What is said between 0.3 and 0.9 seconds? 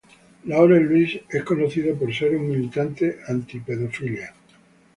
Laurent